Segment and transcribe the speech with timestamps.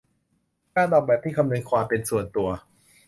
[0.75, 2.49] การออกแบบที่คำนึงความเป็นส่วนตัว